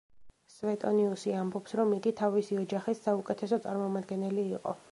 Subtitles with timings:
[0.51, 4.75] სვეტონიუსი ამბობს, რომ იგი თავისი ოჯახის საუკეთესო წარმომადგენელი იყო.